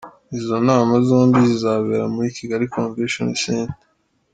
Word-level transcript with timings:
Izo 0.37 0.55
nama 0.67 0.93
zombi 1.07 1.39
zizabera 1.49 2.05
muri 2.13 2.27
Kigali 2.37 2.65
Convention 2.75 3.27
Center. 3.43 3.77